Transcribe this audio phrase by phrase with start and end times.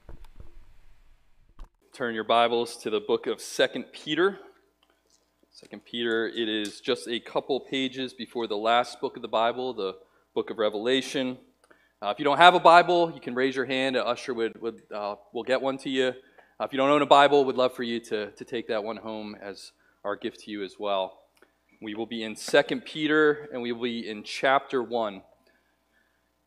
[1.92, 4.38] Turn your Bibles to the book of Second Peter.
[5.50, 9.74] Second Peter, it is just a couple pages before the last book of the Bible,
[9.74, 9.96] the
[10.34, 11.36] book of Revelation.
[12.02, 13.96] Uh, if you don't have a Bible, you can raise your hand.
[13.96, 16.12] A usher would, would uh, will get one to you.
[16.60, 18.84] Uh, if you don't own a Bible, would love for you to, to take that
[18.84, 19.72] one home as
[20.04, 21.20] our gift to you as well.
[21.80, 25.14] We will be in Second Peter, and we will be in chapter 1.
[25.14, 25.22] And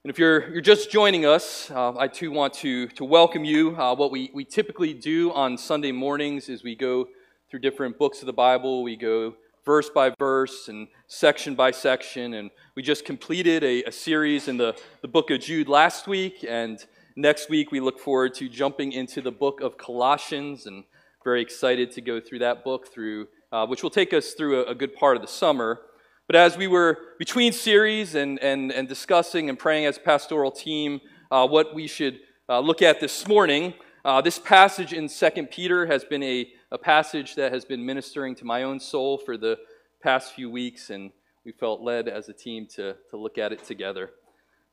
[0.04, 3.76] if you're, you're just joining us, uh, I too want to, to welcome you.
[3.76, 7.08] Uh, what we, we typically do on Sunday mornings is we go
[7.50, 8.84] through different books of the Bible.
[8.84, 9.34] We go
[9.66, 12.34] verse by verse and section by section.
[12.34, 16.46] And we just completed a, a, series in the, the book of Jude last week.
[16.48, 16.84] And
[17.16, 20.66] next week, we look forward to jumping into the book of Colossians.
[20.66, 20.84] And
[21.24, 24.72] very excited to go through that book, through uh, which will take us through a,
[24.72, 25.82] a, good part of the summer.
[26.28, 30.52] But as we were between series and, and, and discussing and praying as a pastoral
[30.52, 33.74] team uh, what we should uh, look at this morning,
[34.06, 38.36] uh, this passage in 2 Peter has been a a passage that has been ministering
[38.36, 39.58] to my own soul for the
[40.04, 41.12] past few weeks, and
[41.44, 44.12] we felt led as a team to, to look at it together.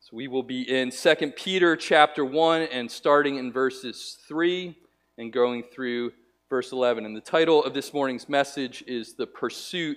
[0.01, 4.77] So we will be in 2 Peter chapter 1 and starting in verses 3
[5.17, 6.13] and going through
[6.51, 7.07] verse 11.
[7.07, 9.97] And the title of this morning's message is The Pursuit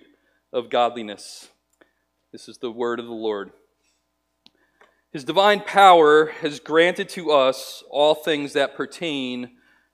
[0.53, 1.49] of Godliness.
[2.31, 3.51] This is the word of the Lord.
[5.11, 9.51] His divine power has granted to us all things that pertain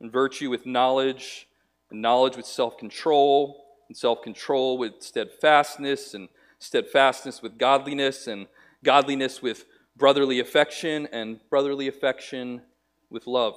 [0.00, 1.48] and virtue with knowledge,
[1.90, 8.46] and knowledge with self control, and self control with steadfastness, and steadfastness with godliness, and
[8.84, 9.64] godliness with
[9.96, 12.62] brotherly affection, and brotherly affection
[13.10, 13.54] with love.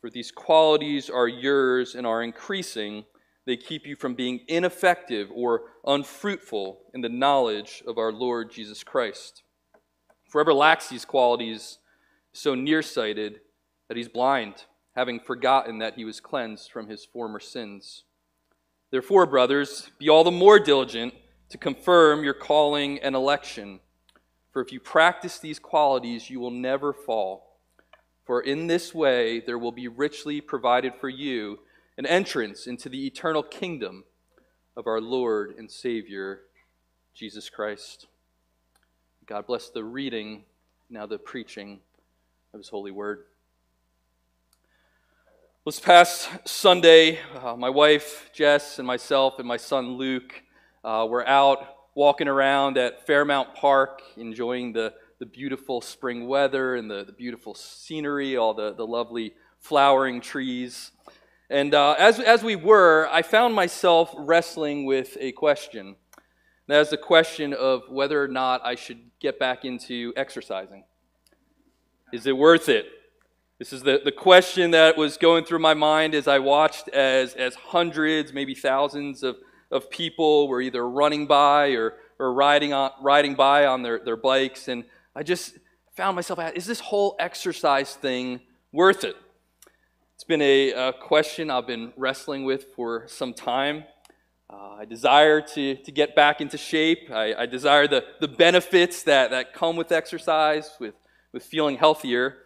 [0.00, 3.04] For these qualities are yours and are increasing.
[3.44, 8.82] They keep you from being ineffective or unfruitful in the knowledge of our Lord Jesus
[8.82, 9.42] Christ.
[10.32, 11.78] Whoever lacks these qualities
[12.34, 13.40] is so nearsighted
[13.88, 14.64] that he's blind
[14.96, 18.04] having forgotten that he was cleansed from his former sins.
[18.90, 21.12] Therefore, brothers, be all the more diligent
[21.50, 23.80] to confirm your calling and election.
[24.52, 27.58] For if you practice these qualities, you will never fall.
[28.24, 31.58] For in this way there will be richly provided for you
[31.98, 34.04] an entrance into the eternal kingdom
[34.76, 36.40] of our Lord and Savior,
[37.14, 38.06] Jesus Christ.
[39.26, 40.44] God bless the reading,
[40.88, 41.80] now the preaching
[42.54, 43.24] of his holy word.
[45.66, 50.44] This past Sunday, uh, my wife Jess and myself and my son Luke
[50.84, 51.58] uh, were out
[51.96, 57.52] walking around at Fairmount Park, enjoying the, the beautiful spring weather and the, the beautiful
[57.52, 60.92] scenery, all the, the lovely flowering trees.
[61.50, 65.96] And uh, as, as we were, I found myself wrestling with a question.
[66.68, 70.84] That is the question of whether or not I should get back into exercising.
[72.12, 72.86] Is it worth it?
[73.58, 77.32] This is the, the question that was going through my mind as I watched as,
[77.32, 79.36] as hundreds, maybe thousands of,
[79.70, 84.18] of people were either running by or, or riding, on, riding by on their, their
[84.18, 84.68] bikes.
[84.68, 84.84] And
[85.14, 85.56] I just
[85.96, 88.40] found myself is this whole exercise thing
[88.72, 89.16] worth it?
[90.16, 93.84] It's been a, a question I've been wrestling with for some time.
[94.50, 97.10] Uh, I desire to, to get back into shape.
[97.10, 100.94] I, I desire the, the benefits that, that come with exercise, with,
[101.32, 102.36] with feeling healthier.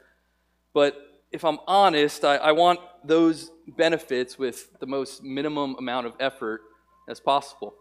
[0.73, 6.15] But if I'm honest, I, I want those benefits with the most minimum amount of
[6.19, 6.63] effort
[7.09, 7.75] as possible.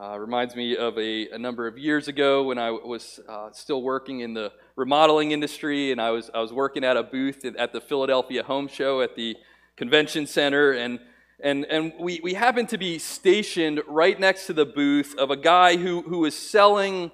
[0.00, 3.80] Uh, reminds me of a, a, number of years ago when I was uh, still
[3.80, 7.72] working in the remodeling industry, and I was I was working at a booth at
[7.72, 9.36] the Philadelphia Home Show at the
[9.76, 10.98] convention center, and
[11.38, 15.36] and and we we happened to be stationed right next to the booth of a
[15.36, 17.12] guy who who was selling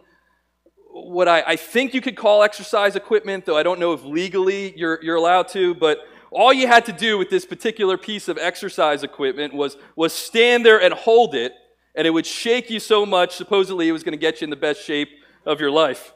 [0.92, 4.76] what I, I, think you could call exercise equipment, though I don't know if legally
[4.76, 5.98] you're, you're allowed to, but
[6.30, 10.64] all you had to do with this particular piece of exercise equipment was, was stand
[10.64, 11.52] there and hold it,
[11.94, 14.50] and it would shake you so much, supposedly it was going to get you in
[14.50, 15.10] the best shape
[15.44, 16.12] of your life.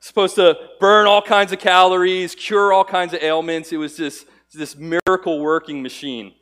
[0.00, 3.72] supposed to burn all kinds of calories, cure all kinds of ailments.
[3.72, 6.34] It was this, this miracle working machine.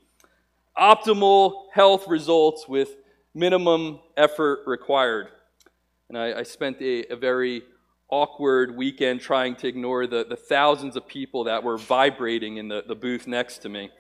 [0.76, 2.96] Optimal health results with
[3.34, 5.28] minimum effort required.
[6.08, 7.62] And I, I spent a, a, very
[8.08, 12.82] awkward weekend trying to ignore the, the thousands of people that were vibrating in the,
[12.86, 13.90] the booth next to me.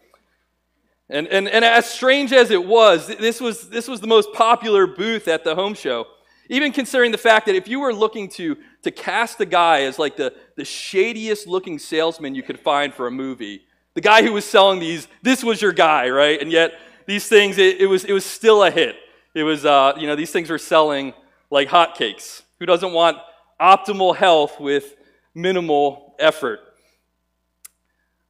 [1.10, 4.86] And, and, and as strange as it was, this was, this was the most popular
[4.86, 6.06] booth at the home show.
[6.48, 9.98] Even considering the fact that if you were looking to, to cast a guy as
[9.98, 13.62] like the, the shadiest looking salesman you could find for a movie,
[13.92, 16.40] the guy who was selling these, this was your guy, right?
[16.40, 16.72] And yet
[17.06, 18.96] these things, it, it was, it was still a hit.
[19.34, 21.12] It was, uh, you know, these things were selling
[21.50, 22.42] like hotcakes.
[22.58, 23.18] Who doesn't want
[23.60, 24.96] optimal health with
[25.34, 26.60] minimal effort?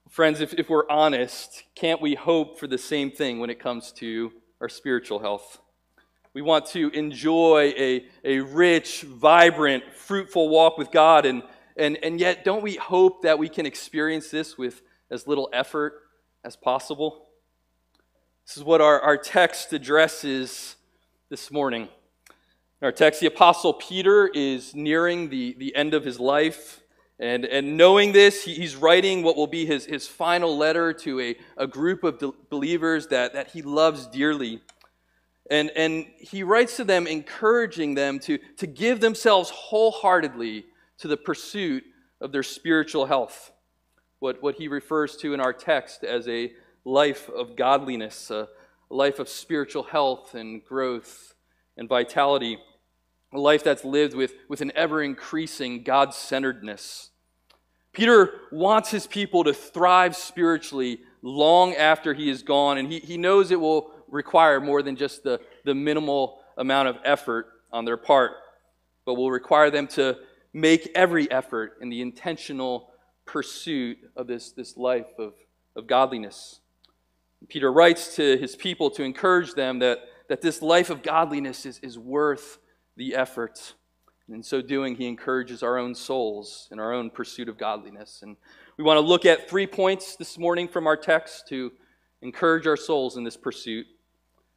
[0.08, 3.92] Friends, if, if we're honest, can't we hope for the same thing when it comes
[3.92, 5.60] to our spiritual health?
[6.34, 11.42] We want to enjoy a, a rich, vibrant, fruitful walk with God, and,
[11.76, 16.02] and, and yet don't we hope that we can experience this with as little effort
[16.44, 17.26] as possible?
[18.46, 20.76] This is what our, our text addresses
[21.28, 21.88] this morning.
[22.80, 26.80] In our text, the Apostle Peter is nearing the, the end of his life.
[27.18, 31.18] And, and knowing this, he, he's writing what will be his, his final letter to
[31.18, 34.60] a, a group of de- believers that, that he loves dearly.
[35.50, 40.66] And, and he writes to them, encouraging them to, to give themselves wholeheartedly
[40.98, 41.82] to the pursuit
[42.20, 43.50] of their spiritual health.
[44.20, 46.52] What, what he refers to in our text as a
[46.84, 48.46] life of godliness, a
[48.88, 51.34] life of spiritual health and growth
[51.76, 52.58] and vitality,
[53.32, 57.10] a life that's lived with, with an ever increasing God centeredness.
[57.92, 63.16] Peter wants his people to thrive spiritually long after he is gone, and he, he
[63.16, 67.96] knows it will require more than just the, the minimal amount of effort on their
[67.96, 68.32] part,
[69.04, 70.16] but will require them to
[70.52, 72.90] make every effort in the intentional
[73.26, 75.34] pursuit of this, this life of,
[75.76, 76.60] of godliness.
[77.48, 81.78] Peter writes to his people to encourage them that, that this life of godliness is,
[81.80, 82.58] is worth
[82.98, 83.74] the effort.
[84.26, 88.20] And in so doing, he encourages our own souls in our own pursuit of godliness.
[88.22, 88.36] And
[88.76, 91.72] we want to look at three points this morning from our text to
[92.20, 93.86] encourage our souls in this pursuit.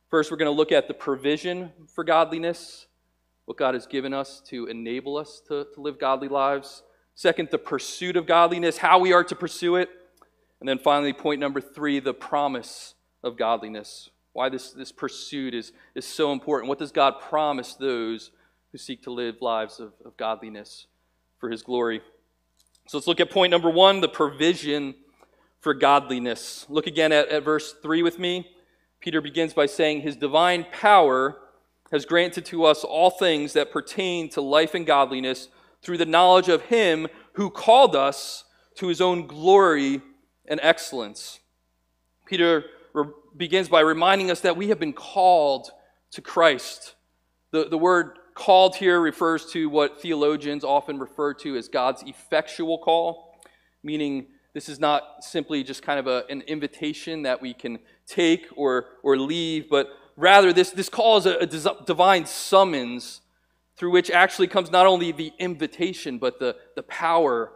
[0.10, 2.88] First, we're going to look at the provision for godliness,
[3.46, 6.84] what God has given us to enable us to, to live godly lives.
[7.14, 9.90] Second, the pursuit of godliness, how we are to pursue it.
[10.60, 14.10] And then finally, point number three, the promise of godliness.
[14.34, 16.70] Why this, this pursuit is, is so important.
[16.70, 18.32] What does God promise those
[18.72, 20.88] who seek to live lives of, of godliness
[21.40, 22.02] for his glory?
[22.88, 24.96] So let's look at point number one the provision
[25.60, 26.66] for godliness.
[26.70, 28.50] Look again at, at verse 3 with me.
[29.00, 31.38] Peter begins by saying, His divine power
[31.92, 35.50] has granted to us all things that pertain to life and godliness
[35.82, 38.46] through the knowledge of Him who called us
[38.76, 40.02] to His own glory
[40.46, 41.40] and excellence.
[42.26, 42.66] Peter
[43.36, 45.70] begins by reminding us that we have been called
[46.12, 46.96] to Christ.
[47.52, 52.78] The, the word called here refers to what theologians often refer to as God's effectual
[52.78, 53.36] call,
[53.84, 58.48] meaning this is not simply just kind of a, an invitation that we can take
[58.56, 63.22] or, or leave, but rather this, this call is a, a divine summons
[63.78, 67.52] through which actually comes not only the invitation, but the, the power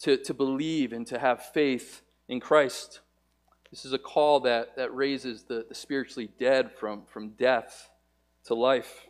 [0.00, 3.00] to, to believe and to have faith in Christ.
[3.70, 7.90] This is a call that, that raises the, the spiritually dead from, from death
[8.44, 9.06] to life.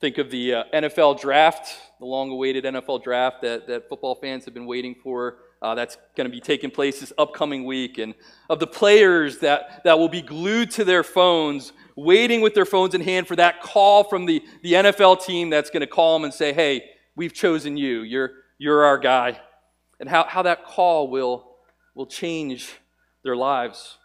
[0.00, 4.44] Think of the uh, NFL draft, the long awaited NFL draft that, that football fans
[4.44, 8.14] have been waiting for uh, that's going to be taking place this upcoming week, and
[8.48, 12.94] of the players that, that will be glued to their phones, waiting with their phones
[12.94, 16.24] in hand for that call from the, the NFL team that's going to call them
[16.24, 16.82] and say, hey,
[17.14, 18.00] we've chosen you.
[18.02, 19.38] You're, you're our guy.
[19.98, 21.56] And how, how that call will,
[21.94, 22.74] will change
[23.22, 23.98] their lives.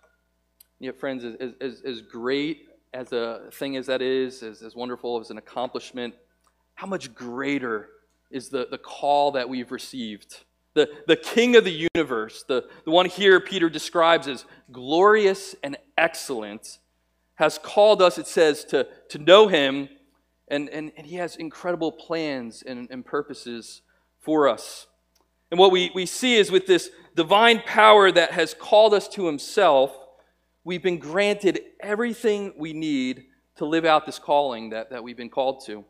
[0.79, 5.19] Yet, friends, as, as, as great as a thing as that is, as, as wonderful
[5.19, 6.13] as an accomplishment,
[6.75, 7.89] how much greater
[8.31, 10.43] is the, the call that we've received
[10.75, 15.77] the, the king of the universe, the, the one here Peter describes as glorious and
[15.97, 16.79] excellent,
[17.35, 19.89] has called us, it says, to, to know him,
[20.49, 23.81] and, and, and he has incredible plans and, and purposes
[24.19, 24.87] for us.
[25.55, 29.25] And what we, we see is with this divine power that has called us to
[29.25, 29.95] himself,
[30.65, 35.29] we've been granted everything we need to live out this calling that, that we've been
[35.29, 35.79] called to.
[35.79, 35.85] It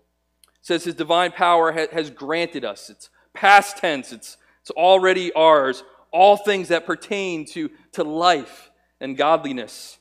[0.62, 2.92] says his divine power ha, has granted us.
[2.92, 5.84] It's past tense, it's it's already ours.
[6.12, 8.70] All things that pertain to, to life
[9.02, 9.98] and godliness.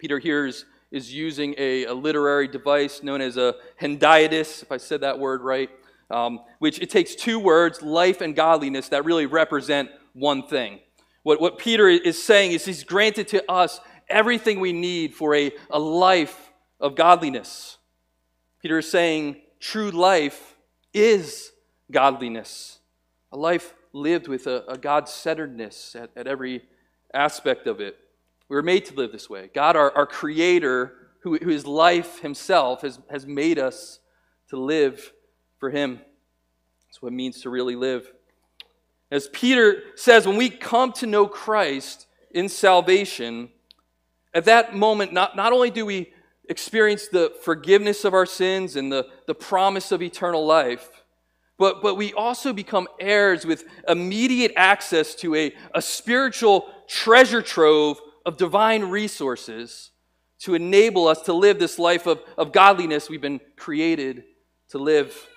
[0.00, 4.78] Peter here is, is using a, a literary device known as a hendiadys, if I
[4.78, 5.70] said that word right.
[6.12, 10.80] Um, which it takes two words, life and godliness, that really represent one thing.
[11.22, 15.52] What, what Peter is saying is he's granted to us everything we need for a,
[15.70, 17.78] a life of godliness.
[18.60, 20.56] Peter is saying true life
[20.92, 21.52] is
[21.90, 22.78] godliness,
[23.32, 26.62] a life lived with a, a God centeredness at, at every
[27.14, 27.96] aspect of it.
[28.48, 29.50] We were made to live this way.
[29.54, 34.00] God, our, our Creator, who, who is life Himself, has, has made us
[34.48, 35.12] to live
[35.62, 36.00] for Him.
[36.88, 38.10] That's what it means to really live.
[39.12, 43.48] As Peter says, when we come to know Christ in salvation,
[44.34, 46.12] at that moment, not, not only do we
[46.48, 51.04] experience the forgiveness of our sins and the, the promise of eternal life,
[51.58, 58.00] but, but we also become heirs with immediate access to a, a spiritual treasure trove
[58.26, 59.92] of divine resources
[60.40, 64.24] to enable us to live this life of, of godliness we've been created
[64.70, 65.28] to live.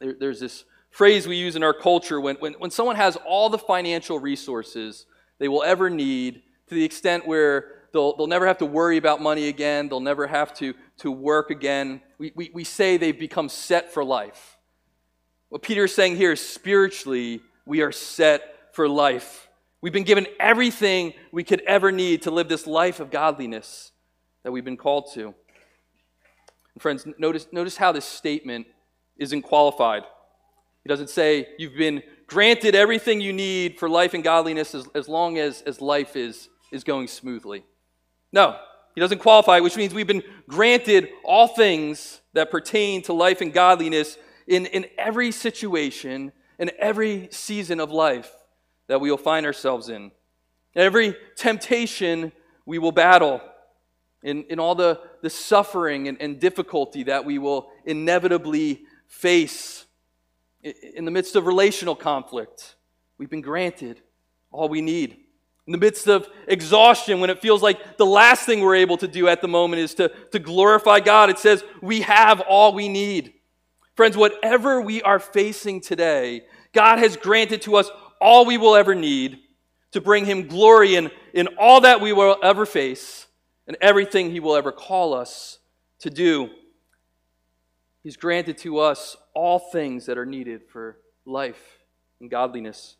[0.00, 3.50] There, there's this phrase we use in our culture when, when, when someone has all
[3.50, 5.06] the financial resources
[5.38, 9.20] they will ever need to the extent where they'll, they'll never have to worry about
[9.20, 12.00] money again, they'll never have to, to work again.
[12.18, 14.56] We, we, we say they've become set for life.
[15.48, 19.48] What Peter is saying here is spiritually, we are set for life.
[19.80, 23.92] We've been given everything we could ever need to live this life of godliness
[24.42, 25.34] that we've been called to.
[26.74, 28.66] And friends, notice, notice how this statement
[29.18, 30.04] isn't qualified.
[30.84, 35.08] He doesn't say you've been granted everything you need for life and godliness as, as
[35.08, 37.64] long as, as life is, is going smoothly.
[38.32, 38.56] No,
[38.94, 43.52] he doesn't qualify, which means we've been granted all things that pertain to life and
[43.52, 48.30] godliness in, in every situation, in every season of life
[48.88, 50.10] that we will find ourselves in.
[50.74, 52.32] Every temptation
[52.66, 53.40] we will battle,
[54.22, 59.86] in, in all the, the suffering and, and difficulty that we will inevitably face
[60.62, 62.76] in the midst of relational conflict,
[63.16, 64.00] we've been granted
[64.50, 65.16] all we need.
[65.66, 69.08] In the midst of exhaustion, when it feels like the last thing we're able to
[69.08, 72.88] do at the moment is to, to glorify God, it says we have all we
[72.88, 73.34] need.
[73.94, 78.94] Friends, whatever we are facing today, God has granted to us all we will ever
[78.94, 79.40] need
[79.92, 83.26] to bring Him glory in, in all that we will ever face
[83.66, 85.58] and everything He will ever call us
[86.00, 86.50] to do.
[88.08, 90.96] He's granted to us all things that are needed for
[91.26, 91.78] life
[92.20, 92.96] and godliness.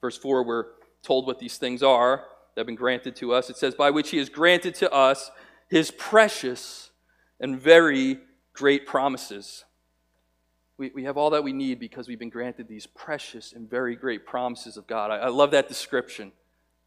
[0.00, 0.64] Verse 4, we're
[1.02, 3.48] told what these things are that have been granted to us.
[3.48, 5.30] It says, By which He has granted to us
[5.68, 6.90] His precious
[7.38, 8.18] and very
[8.54, 9.64] great promises
[10.78, 13.96] we, we have all that we need because we've been granted these precious and very
[13.96, 15.10] great promises of God.
[15.10, 16.32] I, I love that description.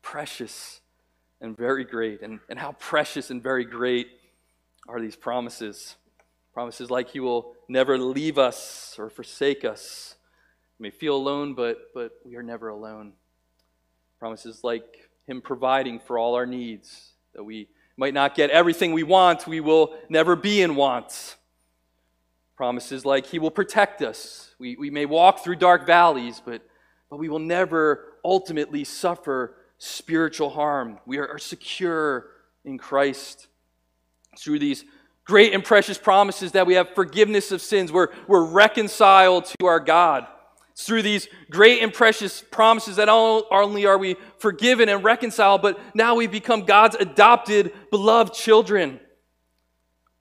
[0.01, 0.79] Precious
[1.41, 2.21] and very great.
[2.21, 4.07] And, and how precious and very great
[4.87, 5.97] are these promises?
[6.53, 10.15] Promises like He will never leave us or forsake us.
[10.77, 13.13] We may feel alone, but, but we are never alone.
[14.19, 19.03] Promises like Him providing for all our needs, that we might not get everything we
[19.03, 21.37] want, we will never be in want.
[22.57, 24.53] Promises like He will protect us.
[24.59, 26.61] We, we may walk through dark valleys, but,
[27.09, 30.99] but we will never ultimately suffer spiritual harm.
[31.05, 32.27] We are, are secure
[32.65, 33.47] in Christ.
[34.37, 34.85] Through these
[35.31, 39.79] great and precious promises that we have forgiveness of sins, we're, we're reconciled to our
[39.79, 40.27] God.
[40.71, 45.61] It's through these great and precious promises that not only are we forgiven and reconciled,
[45.61, 48.99] but now we've become God's adopted, beloved children.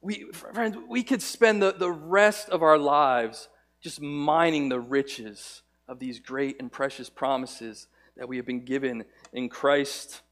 [0.01, 3.49] We, friends, we could spend the, the rest of our lives
[3.83, 9.07] just mining the riches of these great and precious promises that we have been given
[9.33, 10.23] in Christ.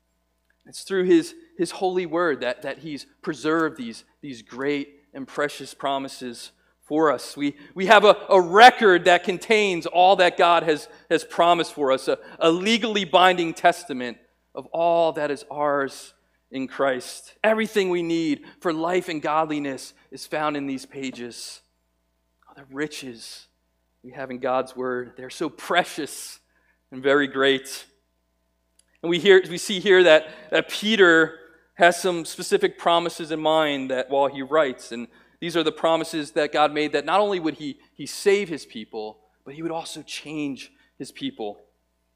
[0.68, 5.72] It's through his, his holy word that, that he's preserved these, these great and precious
[5.72, 7.36] promises for us.
[7.36, 11.90] We, we have a, a record that contains all that God has, has promised for
[11.90, 14.18] us, a, a legally binding testament
[14.54, 16.14] of all that is ours
[16.50, 17.34] in Christ.
[17.44, 21.60] Everything we need for life and godliness is found in these pages.
[22.48, 23.46] Oh, the riches
[24.02, 26.40] we have in God's Word, they're so precious
[26.90, 27.84] and very great.
[29.02, 31.38] And we, hear, we see here that, that Peter
[31.74, 35.06] has some specific promises in mind that while he writes, and
[35.40, 38.66] these are the promises that God made that not only would he, he save his
[38.66, 41.58] people, but he would also change his people.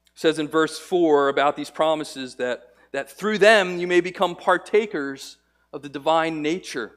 [0.07, 4.35] It says in verse 4 about these promises that that through them you may become
[4.35, 5.37] partakers
[5.73, 6.91] of the divine nature.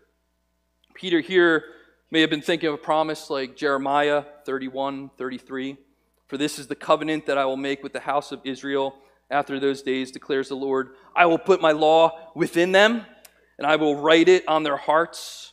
[0.94, 1.64] Peter here
[2.10, 5.76] may have been thinking of a promise like Jeremiah 31 33.
[6.28, 8.96] For this is the covenant that I will make with the house of Israel
[9.30, 10.90] after those days, declares the Lord.
[11.14, 13.04] I will put my law within them,
[13.58, 15.52] and I will write it on their hearts.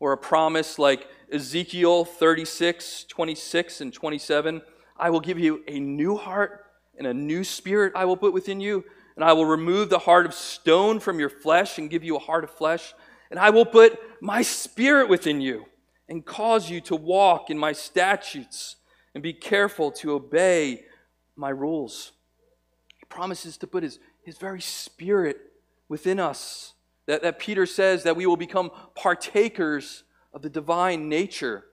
[0.00, 4.62] Or a promise like Ezekiel 36, 26, and 27.
[4.96, 6.64] I will give you a new heart
[6.96, 8.84] and a new spirit I will put within you,
[9.16, 12.20] and I will remove the heart of stone from your flesh and give you a
[12.20, 12.94] heart of flesh,
[13.30, 15.66] and I will put my spirit within you
[16.08, 18.76] and cause you to walk in my statutes
[19.14, 20.84] and be careful to obey
[21.36, 22.12] my rules.
[23.08, 25.38] Promises to put his, his very spirit
[25.88, 26.74] within us.
[27.06, 31.64] That, that Peter says that we will become partakers of the divine nature.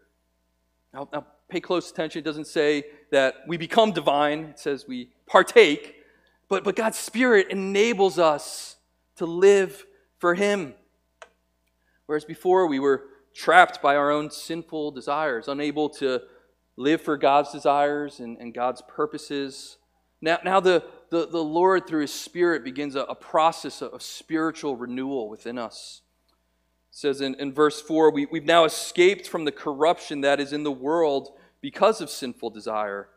[0.94, 2.20] Now, now, pay close attention.
[2.20, 5.96] It doesn't say that we become divine, it says we partake.
[6.48, 8.78] But, but God's Spirit enables us
[9.18, 9.86] to live
[10.20, 10.74] for Him.
[12.06, 16.22] Whereas before we were trapped by our own sinful desires, unable to
[16.78, 19.78] live for God's desires and, and God's purposes.
[20.22, 24.76] Now, now the, the, the Lord, through His Spirit, begins a, a process of, spiritual
[24.76, 26.02] renewal within us.
[26.92, 30.54] It says in, in verse 4 we, we've now escaped from the corruption that is
[30.54, 31.30] in the world
[31.62, 33.10] because of sinful desire.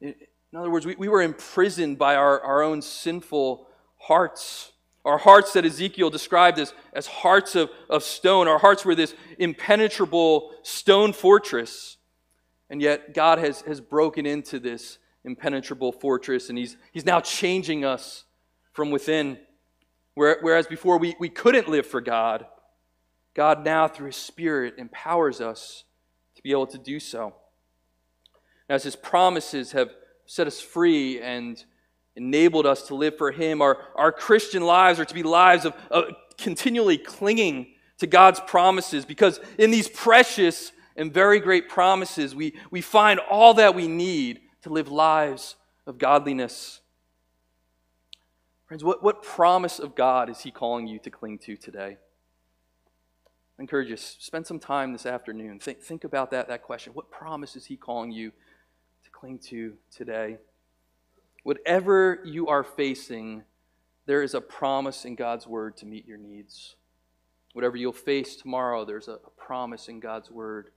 [0.00, 0.14] In,
[0.52, 4.72] in other words, we, we were imprisoned by our, our own sinful hearts.
[5.04, 8.48] Our hearts that Ezekiel described as, as hearts of, of stone.
[8.48, 11.96] Our hearts were this impenetrable stone fortress.
[12.70, 17.84] And yet, God has, has broken into this impenetrable fortress, and He's, he's now changing
[17.84, 18.24] us
[18.72, 19.38] from within.
[20.14, 22.46] Whereas before we, we couldn't live for God,
[23.34, 25.84] God now, through His Spirit, empowers us
[26.36, 27.34] to be able to do so.
[28.70, 29.90] As His promises have
[30.24, 31.62] set us free and
[32.14, 35.74] enabled us to live for Him, our, our Christian lives are to be lives of,
[35.90, 36.04] of
[36.38, 37.66] continually clinging
[37.98, 43.54] to God's promises because in these precious and very great promises, we, we find all
[43.54, 45.54] that we need to live lives
[45.86, 46.80] of godliness.
[48.66, 51.98] Friends, what, what promise of God is He calling you to cling to today?
[53.56, 55.60] I encourage you, spend some time this afternoon.
[55.60, 56.94] Think, think about that, that question.
[56.94, 58.32] What promise is He calling you
[59.04, 60.38] to cling to today?
[61.44, 63.44] Whatever you are facing,
[64.06, 66.74] there is a promise in God's Word to meet your needs.
[67.52, 70.70] Whatever you'll face tomorrow, there's a, a promise in God's Word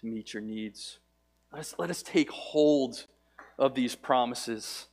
[0.00, 0.98] to meet your needs.
[1.52, 3.06] Let us, let us take hold
[3.60, 4.86] of these promises.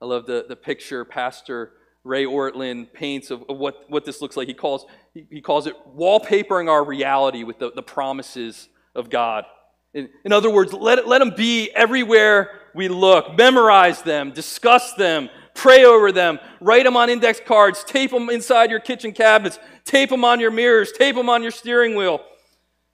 [0.00, 1.72] I love the, the picture Pastor
[2.04, 4.46] Ray Ortlund paints of, of what, what this looks like.
[4.46, 9.44] He calls, he, he calls it wallpapering our reality with the, the promises of God.
[9.92, 13.36] In, in other words, let, let them be everywhere we look.
[13.36, 18.70] Memorize them, discuss them, pray over them, write them on index cards, tape them inside
[18.70, 22.20] your kitchen cabinets, tape them on your mirrors, tape them on your steering wheel.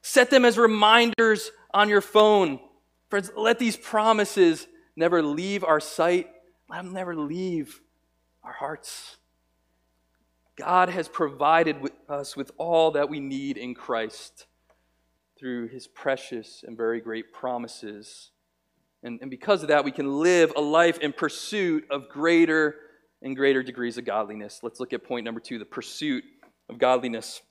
[0.03, 2.61] Set them as reminders on your phone.
[3.11, 6.29] Friends, let these promises never leave our sight.
[6.69, 7.81] Let them never leave
[8.43, 9.17] our hearts.
[10.57, 11.77] God has provided
[12.09, 14.47] us with all that we need in Christ
[15.39, 18.31] through his precious and very great promises.
[19.03, 22.77] And, and because of that, we can live a life in pursuit of greater
[23.23, 24.61] and greater degrees of godliness.
[24.63, 26.25] Let's look at point number two the pursuit
[26.71, 27.43] of godliness.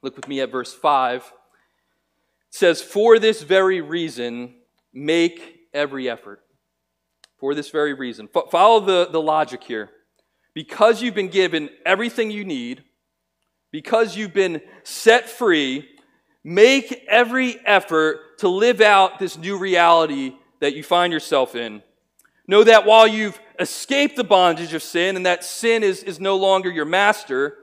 [0.00, 1.30] Look with me at verse 5 It
[2.50, 4.54] says, For this very reason,
[4.92, 6.42] make every effort.
[7.42, 8.28] For this very reason.
[8.32, 9.90] F- follow the, the logic here.
[10.54, 12.84] Because you've been given everything you need,
[13.72, 15.88] because you've been set free,
[16.44, 21.82] make every effort to live out this new reality that you find yourself in.
[22.46, 26.36] Know that while you've escaped the bondage of sin and that sin is, is no
[26.36, 27.56] longer your master,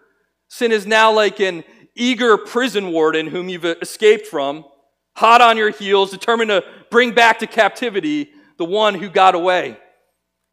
[0.50, 1.63] sin is now like an
[1.96, 4.65] eager prison warden whom you've escaped from
[5.15, 9.80] hot on your heels, determined to bring back to captivity the one who got away.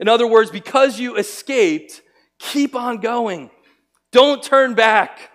[0.00, 2.00] In other words, because you escaped,
[2.38, 3.50] keep on going.
[4.12, 5.30] Don't turn back.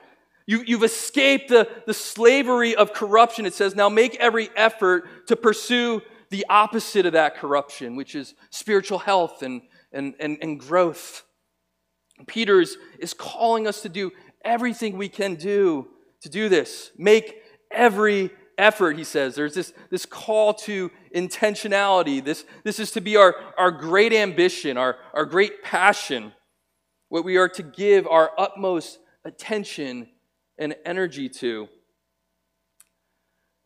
[0.47, 3.45] You, you've escaped the, the slavery of corruption.
[3.45, 8.33] It says, now make every effort to pursue the opposite of that corruption, which is
[8.49, 11.23] spiritual health and, and, and, and growth.
[12.25, 14.11] Peter is, is calling us to do
[14.45, 15.87] everything we can do
[16.21, 16.91] to do this.
[16.97, 17.35] Make
[17.69, 19.35] every effort, he says.
[19.35, 22.23] There's this, this call to intentionality.
[22.23, 26.33] This, this is to be our, our great ambition, our, our great passion,
[27.09, 30.09] what we are to give our utmost attention
[30.57, 31.67] and energy to.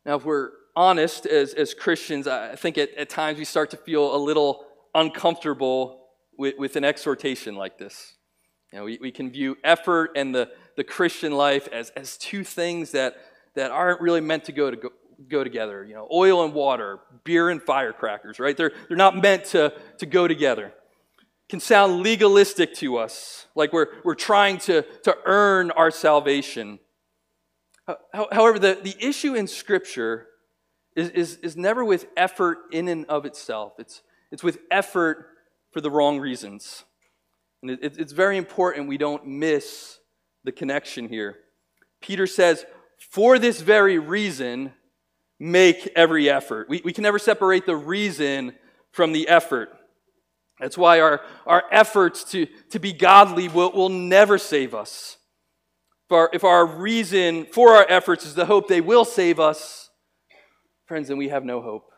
[0.04, 3.76] Now, if we're honest as, as Christians, I think at, at times we start to
[3.76, 6.06] feel a little uncomfortable
[6.38, 8.14] with, with an exhortation like this.
[8.72, 12.44] You know, we, we can view effort and the, the Christian life as, as two
[12.44, 13.16] things that
[13.56, 14.90] that aren't really meant to go to go,
[15.28, 15.84] go together.
[15.84, 18.56] You know, oil and water, beer and firecrackers, right?
[18.56, 20.72] They're, they're not meant to, to go together.
[21.48, 26.80] Can sound legalistic to us, like we're, we're trying to, to earn our salvation.
[28.12, 30.26] However, the, the issue in Scripture
[30.96, 34.02] is, is, is never with effort in and of itself, it's,
[34.32, 35.28] it's with effort
[35.70, 36.84] for the wrong reasons.
[37.62, 39.98] And it, it's very important we don't miss
[40.42, 41.36] the connection here.
[42.00, 42.64] Peter says,
[43.10, 44.72] For this very reason,
[45.38, 46.68] make every effort.
[46.68, 48.54] We, we can never separate the reason
[48.92, 49.70] from the effort.
[50.60, 55.18] That's why our, our efforts to, to be godly will, will never save us.
[56.06, 59.90] If our, if our reason for our efforts is the hope they will save us,
[60.86, 61.90] friends, then we have no hope.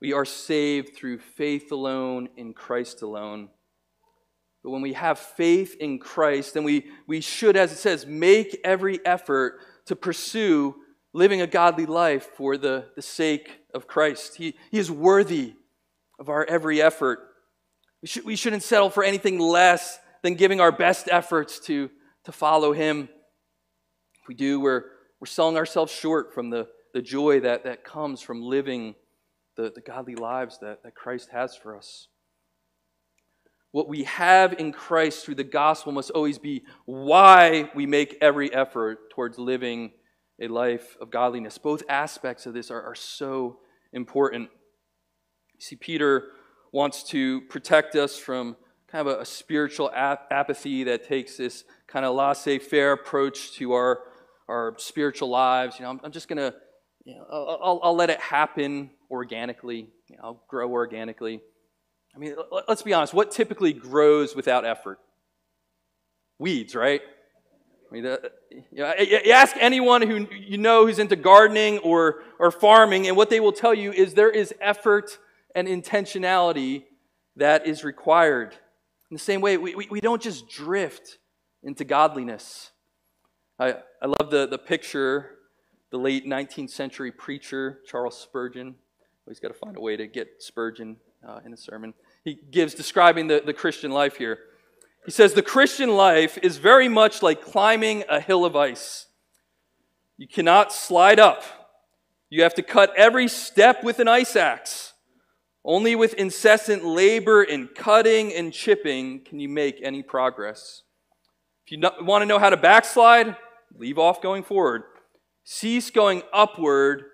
[0.00, 3.50] We are saved through faith alone in Christ alone.
[4.64, 8.58] But when we have faith in Christ, then we, we should, as it says, make
[8.64, 10.74] every effort to pursue
[11.18, 14.36] living a godly life for the, the sake of Christ.
[14.36, 15.54] He, he is worthy
[16.20, 17.18] of our every effort.
[18.00, 21.90] We, should, we shouldn't settle for anything less than giving our best efforts to,
[22.24, 23.08] to follow Him.
[24.22, 24.84] If we do, we're,
[25.20, 28.94] we're selling ourselves short from the, the joy that, that comes from living
[29.56, 32.06] the, the godly lives that, that Christ has for us.
[33.72, 38.54] What we have in Christ through the gospel must always be why we make every
[38.54, 39.90] effort towards living
[40.40, 41.58] a life of godliness.
[41.58, 43.58] Both aspects of this are, are so
[43.92, 44.50] important.
[45.54, 46.30] You see, Peter
[46.72, 48.56] wants to protect us from
[48.90, 53.52] kind of a, a spiritual ap- apathy that takes this kind of laissez faire approach
[53.52, 54.00] to our,
[54.48, 55.78] our spiritual lives.
[55.78, 56.54] You know, I'm, I'm just going to,
[57.04, 59.90] you know, I'll, I'll, let it happen organically.
[60.08, 61.40] You know, I'll grow organically.
[62.14, 63.14] I mean, let's be honest.
[63.14, 64.98] What typically grows without effort?
[66.38, 67.02] Weeds, right?
[67.90, 72.22] I mean, the, you, know, you ask anyone who you know who's into gardening or,
[72.38, 75.18] or farming, and what they will tell you is there is effort
[75.54, 76.84] and intentionality
[77.36, 78.52] that is required.
[79.10, 81.18] In the same way, we, we, we don't just drift
[81.62, 82.72] into godliness.
[83.58, 85.30] I, I love the, the picture,
[85.90, 88.74] the late 19th century preacher, Charles Spurgeon.
[89.26, 90.96] He's got to find a way to get Spurgeon
[91.26, 91.94] uh, in a sermon.
[92.24, 94.38] He gives describing the, the Christian life here.
[95.08, 99.06] He says, The Christian life is very much like climbing a hill of ice.
[100.18, 101.44] You cannot slide up,
[102.28, 104.92] you have to cut every step with an ice axe.
[105.64, 110.82] Only with incessant labor in cutting and chipping can you make any progress.
[111.64, 113.34] If you want to know how to backslide,
[113.78, 114.82] leave off going forward.
[115.42, 117.04] Cease going upward,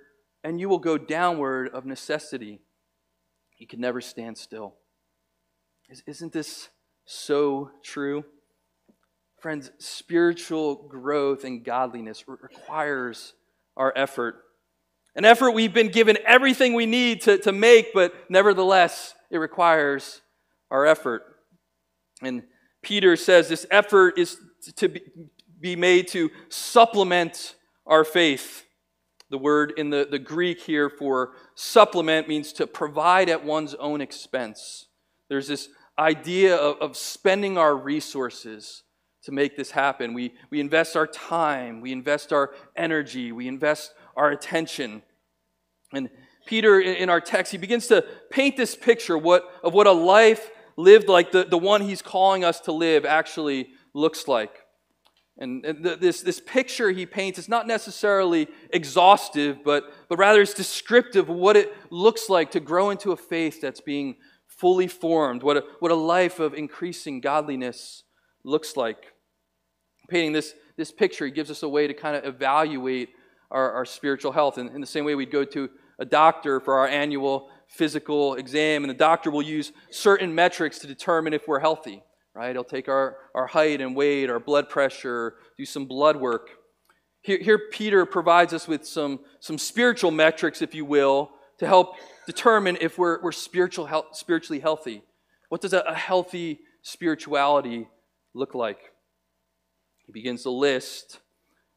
[0.42, 2.60] and you will go downward of necessity.
[3.56, 4.74] You can never stand still.
[6.08, 6.70] Isn't this
[7.04, 8.24] so true.
[9.40, 13.34] Friends, spiritual growth and godliness requires
[13.76, 14.36] our effort.
[15.16, 20.22] An effort we've been given everything we need to, to make, but nevertheless, it requires
[20.70, 21.22] our effort.
[22.22, 22.44] And
[22.82, 24.38] Peter says this effort is
[24.76, 24.92] to
[25.60, 27.54] be made to supplement
[27.86, 28.64] our faith.
[29.30, 34.00] The word in the, the Greek here for supplement means to provide at one's own
[34.00, 34.86] expense.
[35.28, 38.82] There's this idea of, of spending our resources
[39.24, 40.12] to make this happen.
[40.12, 45.02] We, we invest our time, we invest our energy, we invest our attention.
[45.92, 46.10] And
[46.46, 50.50] Peter, in our text, he begins to paint this picture what, of what a life
[50.76, 54.58] lived like, the, the one he's calling us to live, actually looks like.
[55.38, 60.42] And, and the, this, this picture he paints is not necessarily exhaustive, but, but rather
[60.42, 64.16] it's descriptive of what it looks like to grow into a faith that's being
[64.58, 68.04] fully formed, what a, what a life of increasing godliness
[68.44, 69.12] looks like.
[70.08, 73.10] Painting this, this picture, he gives us a way to kind of evaluate
[73.50, 74.58] our, our spiritual health.
[74.58, 78.84] And in the same way, we'd go to a doctor for our annual physical exam,
[78.84, 82.02] and the doctor will use certain metrics to determine if we're healthy,
[82.34, 82.54] right?
[82.54, 86.50] He'll take our, our height and weight, our blood pressure, do some blood work.
[87.22, 91.94] Here, here Peter provides us with some, some spiritual metrics, if you will, to help
[92.26, 95.02] determine if we're, we're spiritual, spiritually healthy.
[95.48, 97.88] What does a, a healthy spirituality
[98.34, 98.78] look like?
[100.06, 101.20] He begins the list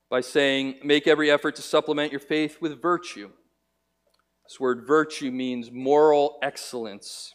[0.10, 3.29] by saying, Make every effort to supplement your faith with virtue.
[4.47, 7.33] This word virtue means moral excellence.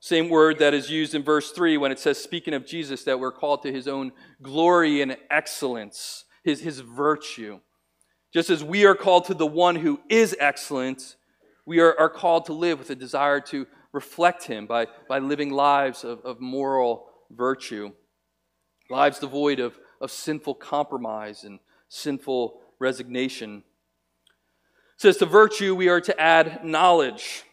[0.00, 3.20] Same word that is used in verse 3 when it says, speaking of Jesus, that
[3.20, 4.10] we're called to his own
[4.42, 7.60] glory and excellence, his, his virtue.
[8.32, 11.16] Just as we are called to the one who is excellent,
[11.66, 15.50] we are, are called to live with a desire to reflect Him by, by living
[15.50, 17.92] lives of, of moral virtue,
[18.90, 23.62] lives devoid of, of sinful compromise and sinful resignation.
[24.96, 27.44] It says to virtue, we are to add knowledge.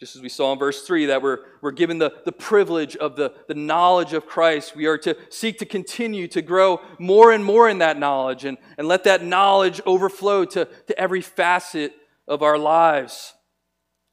[0.00, 3.16] Just as we saw in verse 3, that we're, we're given the, the privilege of
[3.16, 4.76] the, the knowledge of Christ.
[4.76, 8.58] We are to seek to continue to grow more and more in that knowledge and,
[8.76, 11.94] and let that knowledge overflow to, to every facet
[12.26, 13.34] of our lives.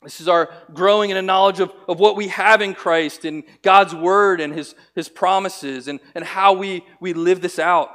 [0.04, 3.44] This is our growing in a knowledge of, of what we have in Christ and
[3.62, 7.90] God's word and his, his promises and, and how we, we live this out.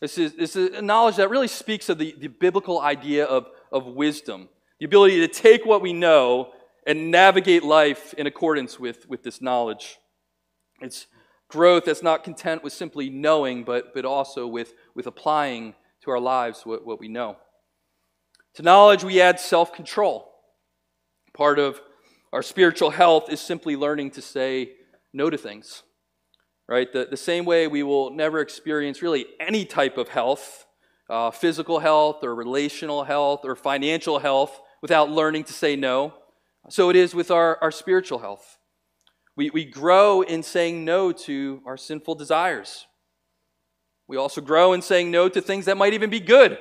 [0.00, 3.48] This is, this is a knowledge that really speaks of the, the biblical idea of,
[3.72, 6.52] of wisdom, the ability to take what we know
[6.86, 9.98] and navigate life in accordance with, with this knowledge.
[10.80, 11.06] It's
[11.48, 16.20] growth that's not content with simply knowing, but, but also with, with applying to our
[16.20, 17.36] lives what, what we know.
[18.54, 20.29] To knowledge, we add self control.
[21.40, 21.80] Part of
[22.34, 24.72] our spiritual health is simply learning to say
[25.14, 25.84] no to things.
[26.68, 26.92] Right?
[26.92, 30.66] The, the same way we will never experience really any type of health,
[31.08, 36.12] uh, physical health or relational health or financial health, without learning to say no.
[36.68, 38.58] So it is with our, our spiritual health.
[39.34, 42.86] We, we grow in saying no to our sinful desires.
[44.06, 46.58] We also grow in saying no to things that might even be good,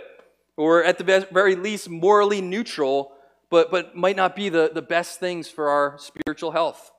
[0.55, 3.11] or at the very least, morally neutral,
[3.49, 6.91] but, but might not be the, the best things for our spiritual health.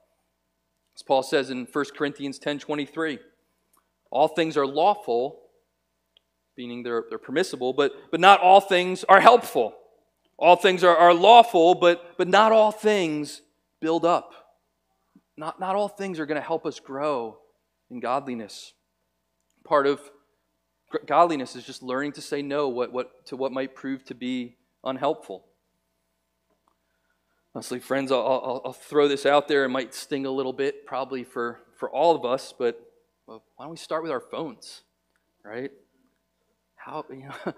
[0.96, 3.18] As Paul says in 1 Corinthians 10 23,
[4.10, 5.40] all things are lawful,
[6.56, 9.74] meaning they're, they're permissible, but, but not all things are helpful.
[10.36, 13.42] All things are, are lawful, but, but not all things
[13.80, 14.32] build up.
[15.36, 17.38] Not, not all things are going to help us grow
[17.90, 18.72] in godliness.
[19.64, 20.00] Part of
[21.06, 24.56] godliness is just learning to say no what, what, to what might prove to be
[24.82, 25.44] unhelpful.
[27.54, 29.64] Honestly, friends, I'll, I'll, I'll, throw this out there.
[29.64, 32.80] It might sting a little bit, probably for, for all of us, but
[33.26, 34.82] well, why don't we start with our phones,
[35.44, 35.72] right?
[36.76, 37.54] How, you know,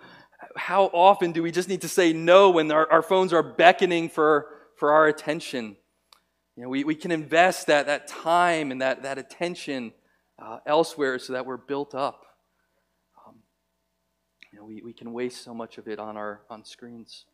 [0.57, 4.09] how often do we just need to say no when our, our phones are beckoning
[4.09, 5.77] for, for our attention?
[6.57, 9.93] You know, we, we can invest that, that time and that, that attention
[10.39, 12.25] uh, elsewhere so that we're built up.
[13.27, 13.37] Um,
[14.53, 17.27] you know, we, we can waste so much of it on our on screens.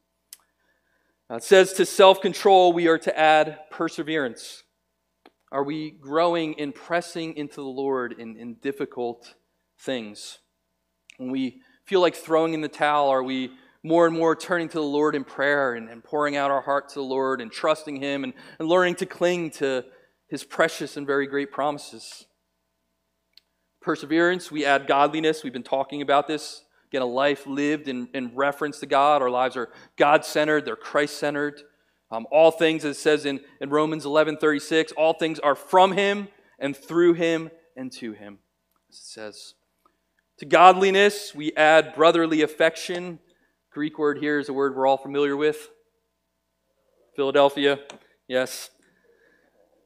[1.31, 4.63] Uh, it says to self control, we are to add perseverance.
[5.53, 9.35] Are we growing in pressing into the Lord in, in difficult
[9.79, 10.39] things?
[11.19, 13.09] When we feel like throwing in the towel?
[13.09, 13.51] Are we
[13.83, 16.89] more and more turning to the Lord in prayer and, and pouring out our heart
[16.91, 19.85] to the Lord and trusting Him and, and learning to cling to
[20.29, 22.27] His precious and very great promises?
[23.81, 25.45] Perseverance, we add godliness.
[25.45, 26.63] We've been talking about this.
[26.89, 29.21] Again, a life lived in, in reference to God.
[29.21, 31.61] Our lives are God centered, they're Christ centered.
[32.11, 35.93] Um, all things, as it says in, in Romans 11 36, all things are from
[35.93, 38.39] Him and through Him and to Him,
[38.89, 39.55] as it says.
[40.39, 43.19] To godliness, we add brotherly affection.
[43.71, 45.69] Greek word here is a word we're all familiar with.
[47.15, 47.81] Philadelphia,
[48.27, 48.71] yes.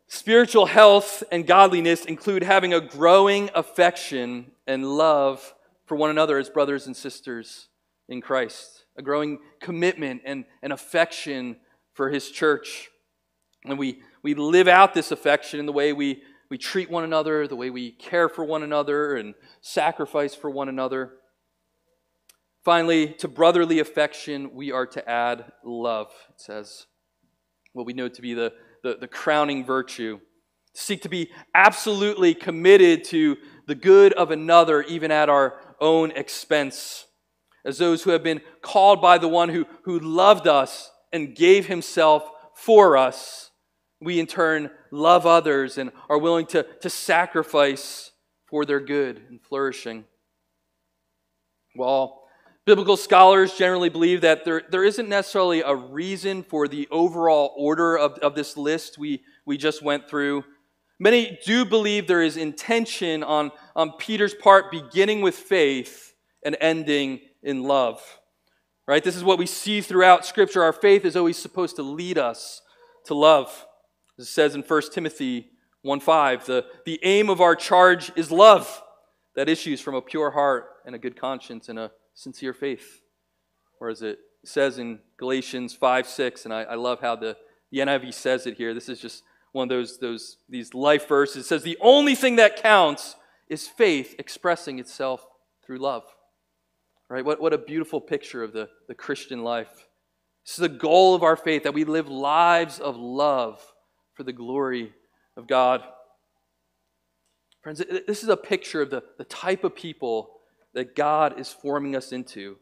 [0.06, 5.54] Spiritual health and godliness include having a growing affection and love
[5.92, 7.68] for one another as brothers and sisters
[8.09, 11.57] in Christ, a growing commitment and, and affection
[11.92, 12.88] for His church.
[13.66, 17.46] And we, we live out this affection in the way we we treat one another,
[17.46, 21.12] the way we care for one another and sacrifice for one another.
[22.64, 26.87] Finally, to brotherly affection, we are to add love, it says.
[27.74, 30.20] What we know to be the, the, the crowning virtue.
[30.74, 37.06] Seek to be absolutely committed to the good of another, even at our own expense.
[37.64, 41.66] As those who have been called by the one who, who loved us and gave
[41.66, 43.50] himself for us
[44.02, 48.10] we in turn love others and are willing to, to sacrifice
[48.46, 50.04] for their good and flourishing.
[51.76, 52.24] Well,
[52.66, 57.96] biblical scholars generally believe that there, there isn't necessarily a reason for the overall order
[57.96, 60.44] of, of this list we, we just went through,
[61.02, 67.20] many do believe there is intention on, on Peter's part beginning with faith and ending
[67.42, 68.00] in love.
[68.86, 69.02] Right?
[69.02, 70.62] This is what we see throughout Scripture.
[70.62, 72.62] Our faith is always supposed to lead us
[73.06, 73.66] to love.
[74.16, 75.50] As it says in 1 Timothy
[75.84, 78.82] 1:5, the, the aim of our charge is love
[79.34, 83.00] that issues from a pure heart and a good conscience and a sincere faith.
[83.80, 87.36] Or as it says in Galatians 5 6, and I, I love how the,
[87.72, 88.72] the NIV says it here.
[88.72, 91.46] This is just one of those, those these life verses.
[91.46, 93.16] Says, The only thing that counts
[93.48, 95.26] is faith expressing itself
[95.64, 96.04] through love.
[97.08, 97.24] Right?
[97.24, 99.86] What, what a beautiful picture of the, the Christian life.
[100.44, 103.62] This is the goal of our faith that we live lives of love
[104.14, 104.92] for the glory
[105.36, 105.82] of God.
[107.62, 110.40] Friends, this is a picture of the, the type of people
[110.74, 112.56] that God is forming us into.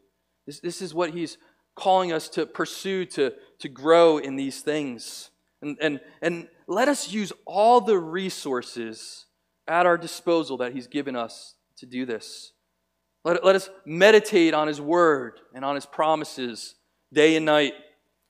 [0.45, 1.37] This, this is what He's
[1.75, 5.31] calling us to pursue, to, to grow in these things.
[5.61, 9.25] And, and, and let us use all the resources
[9.67, 12.51] at our disposal that He's given us to do this.
[13.23, 16.75] Let, let us meditate on His Word and on His promises
[17.13, 17.73] day and night.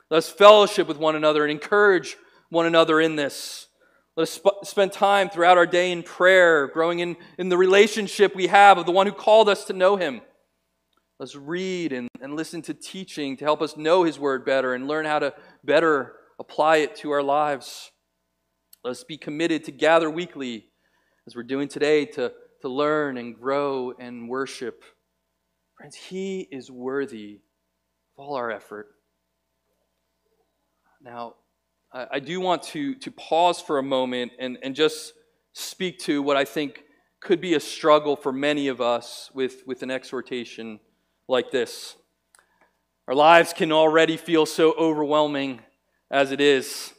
[0.10, 2.17] Let us fellowship with one another and encourage
[2.50, 3.67] one another in this.
[4.17, 8.36] Let us sp- spend time throughout our day in prayer, growing in, in the relationship
[8.36, 10.20] we have of the one who called us to know Him.
[11.17, 14.88] Let's read and, and listen to teaching to help us know His Word better and
[14.88, 17.91] learn how to better apply it to our lives.
[18.84, 20.65] Let us be committed to gather weekly,
[21.27, 24.84] as we're doing today, to, to learn and grow and worship.
[25.77, 27.41] Friends, He is worthy
[28.17, 28.88] of all our effort.
[30.99, 31.36] Now,
[31.93, 35.13] I, I do want to, to pause for a moment and, and just
[35.54, 36.84] speak to what I think
[37.19, 40.80] could be a struggle for many of us with, with an exhortation
[41.27, 41.97] like this.
[43.08, 45.62] Our lives can already feel so overwhelming
[46.12, 46.93] as it is.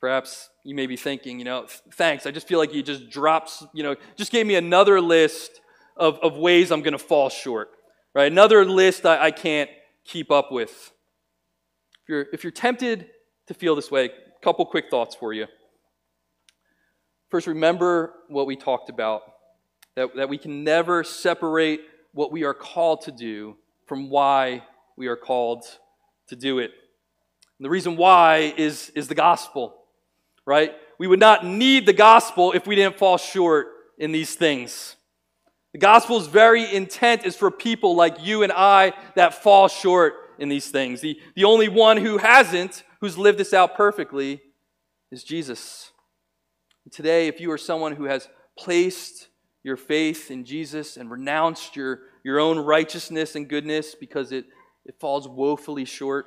[0.00, 3.64] Perhaps you may be thinking, you know, thanks, I just feel like you just drops,
[3.72, 5.60] you know, just gave me another list
[5.96, 7.70] of, of ways I'm going to fall short,
[8.14, 8.30] right?
[8.30, 9.70] Another list I, I can't
[10.04, 10.92] keep up with.
[12.02, 13.08] If you're, if you're tempted
[13.46, 15.46] to feel this way, a couple quick thoughts for you.
[17.30, 19.22] First, remember what we talked about
[19.96, 21.80] that, that we can never separate
[22.12, 24.62] what we are called to do from why
[24.96, 25.64] we are called
[26.28, 26.72] to do it.
[27.64, 29.74] And the reason why is, is the gospel,
[30.44, 30.74] right?
[30.98, 34.96] We would not need the gospel if we didn't fall short in these things.
[35.72, 40.50] The gospel's very intent is for people like you and I that fall short in
[40.50, 41.00] these things.
[41.00, 44.42] The, the only one who hasn't, who's lived this out perfectly,
[45.10, 45.90] is Jesus.
[46.84, 49.28] And today, if you are someone who has placed
[49.62, 54.44] your faith in Jesus and renounced your, your own righteousness and goodness because it,
[54.84, 56.26] it falls woefully short,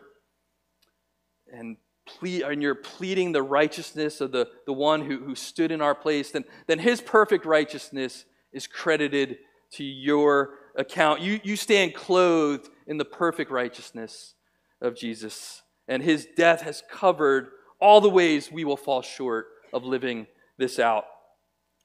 [1.52, 5.82] and, plead, and you're pleading the righteousness of the, the one who, who stood in
[5.82, 9.38] our place, then, then his perfect righteousness is credited
[9.72, 11.22] to your account.
[11.22, 14.36] You, you stand clothed in the perfect righteousness
[14.82, 15.62] of Jesus.
[15.88, 20.80] And his death has covered all the ways we will fall short of living this
[20.80, 21.06] out.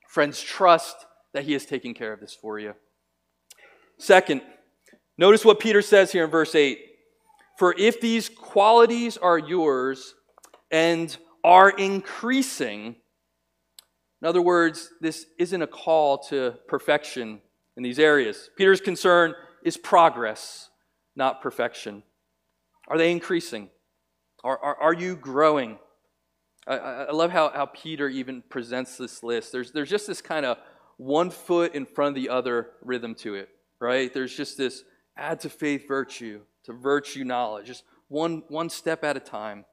[0.09, 0.97] Friends, trust
[1.33, 2.75] that he has taken care of this for you.
[3.99, 4.43] Second,
[5.17, 6.79] notice what Peter says here in verse 8.
[7.63, 10.17] For if these qualities are yours
[10.73, 12.97] and are increasing,
[14.21, 17.41] in other words, this isn't a call to perfection
[17.77, 18.51] in these areas.
[18.57, 20.71] Peter's concern is progress,
[21.15, 22.03] not perfection.
[22.89, 23.71] Are they increasing?
[24.43, 25.79] Are, are, are you growing?
[26.67, 29.53] I, I love how, how Peter even presents this list.
[29.53, 30.59] There's, there's just this kind of
[30.97, 34.13] one foot in front of the other rhythm to it, right?
[34.13, 34.83] There's just this
[35.17, 39.65] add to faith virtue, to virtue knowledge, just one, one step at a time,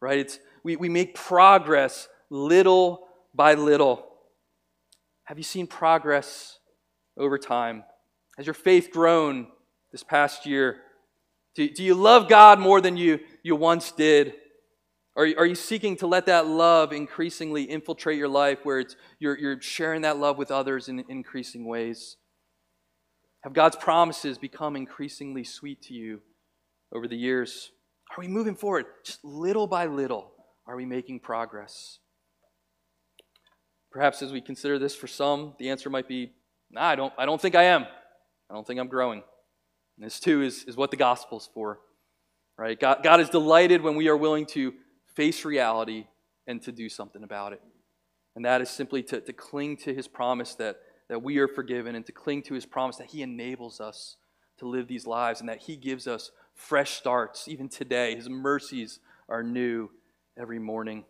[0.00, 0.18] right?
[0.18, 4.06] It's, we, we make progress little by little.
[5.24, 6.58] Have you seen progress
[7.16, 7.84] over time?
[8.36, 9.46] Has your faith grown
[9.92, 10.78] this past year?
[11.54, 14.34] Do, do you love God more than you, you once did?
[15.16, 19.38] Are, are you seeking to let that love increasingly infiltrate your life where it's, you're,
[19.38, 22.16] you're sharing that love with others in increasing ways?
[23.44, 26.22] Have God's promises become increasingly sweet to you
[26.94, 27.72] over the years?
[28.10, 28.86] Are we moving forward?
[29.04, 30.32] Just little by little,
[30.66, 31.98] are we making progress?
[33.90, 36.32] Perhaps as we consider this for some, the answer might be,
[36.70, 37.86] nah, I don't, I don't think I am.
[38.50, 39.22] I don't think I'm growing.
[39.96, 41.80] And this too is, is what the gospel's for.
[42.56, 42.78] Right?
[42.78, 44.74] God, God is delighted when we are willing to
[45.14, 46.06] face reality
[46.46, 47.60] and to do something about it.
[48.36, 50.76] And that is simply to, to cling to his promise that,
[51.08, 54.16] that we are forgiven and to cling to his promise that he enables us
[54.58, 58.14] to live these lives and that he gives us fresh starts even today.
[58.14, 59.90] His mercies are new
[60.38, 61.04] every morning.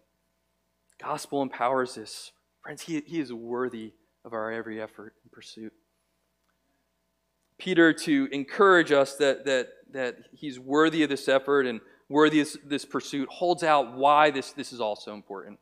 [1.02, 2.32] Gospel empowers us.
[2.62, 3.92] Friends, he, he is worthy
[4.24, 5.72] of our every effort and pursuit.
[7.58, 12.48] Peter, to encourage us that, that, that he's worthy of this effort and worthy of
[12.64, 15.58] this pursuit, holds out why this, this is all so important.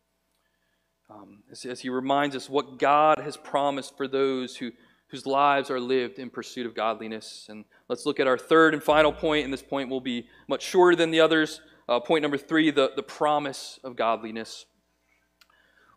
[1.10, 4.70] Um, as, as he reminds us what God has promised for those who,
[5.12, 7.46] whose lives are lived in pursuit of godliness.
[7.50, 10.62] And let's look at our third and final point, and this point will be much
[10.62, 11.60] shorter than the others.
[11.86, 14.64] Uh, point number three the, the promise of godliness.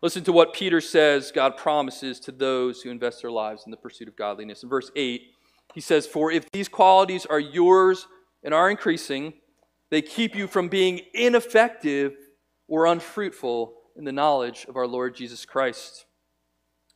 [0.02, 3.78] Listen to what Peter says God promises to those who invest their lives in the
[3.78, 4.62] pursuit of godliness.
[4.62, 5.22] In verse 8,
[5.74, 8.06] he says, For if these qualities are yours
[8.44, 9.32] and are increasing,
[9.90, 12.12] they keep you from being ineffective
[12.68, 16.04] or unfruitful in the knowledge of our Lord Jesus Christ.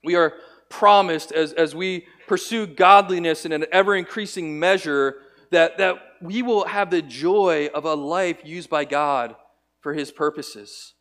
[0.05, 0.35] We are
[0.71, 5.16] promised as, as we pursue godliness in an ever increasing measure
[5.51, 9.37] that, that we will have the joy of a life used by God
[9.81, 10.95] for his purposes.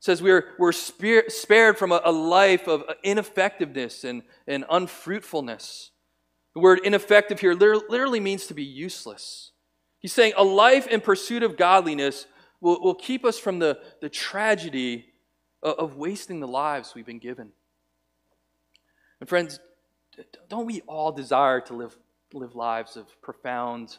[0.00, 5.92] says we're, we're spared from a, a life of ineffectiveness and, and unfruitfulness.
[6.54, 9.52] The word ineffective here literally means to be useless.
[9.98, 12.26] He's saying a life in pursuit of godliness
[12.60, 15.06] will, will keep us from the, the tragedy
[15.62, 17.52] of, of wasting the lives we've been given.
[19.24, 19.58] And friends,
[20.50, 21.96] don't we all desire to live,
[22.34, 23.96] live lives of profound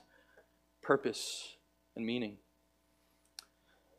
[0.84, 1.56] purpose
[1.96, 2.38] and meaning?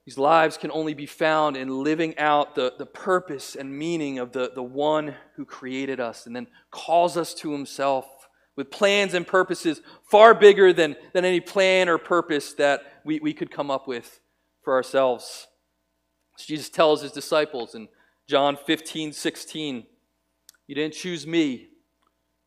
[0.04, 4.30] These lives can only be found in living out the, the purpose and meaning of
[4.30, 8.06] the, the one who created us and then calls us to himself
[8.54, 13.32] with plans and purposes far bigger than, than any plan or purpose that we, we
[13.32, 14.20] could come up with
[14.62, 15.48] for ourselves.
[16.38, 17.88] Jesus tells his disciples in
[18.28, 19.86] John 15, 16,
[20.66, 21.68] You didn't choose me,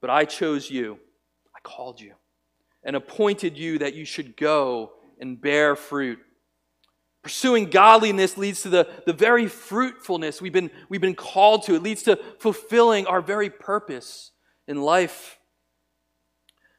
[0.01, 0.99] but I chose you.
[1.55, 2.13] I called you
[2.83, 6.19] and appointed you that you should go and bear fruit
[7.21, 11.75] Pursuing godliness leads to the, the very fruitfulness we've been, we've been called to.
[11.75, 14.31] It leads to fulfilling our very purpose
[14.67, 15.37] in life.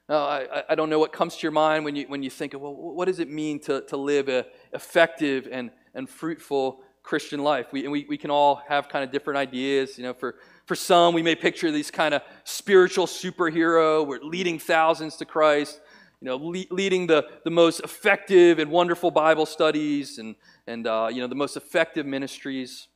[0.08, 2.54] Now, I, I don't know what comes to your mind when you, when you think,
[2.54, 6.80] of, well, what does it mean to, to live an effective and, and fruitful
[7.10, 7.66] Christian life?
[7.72, 9.98] We, and we, we can all have kind of different ideas.
[9.98, 10.36] You know, for,
[10.66, 14.06] for some, we may picture these kind of spiritual superhero.
[14.06, 15.80] We're leading thousands to Christ
[16.20, 20.36] you know, le- leading the, the most effective and wonderful Bible studies and,
[20.66, 22.88] and uh, you know, the most effective ministries.